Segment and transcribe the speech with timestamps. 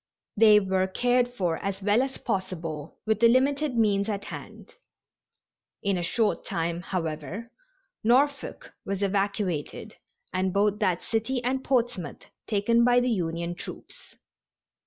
[0.35, 4.73] They were cared for as well as possible with the limited means at hand.
[5.83, 7.51] In a short time, however,
[8.03, 9.97] Norfolk was evacuated,
[10.33, 14.15] and both that city and Portsmouth taken by the Union troops.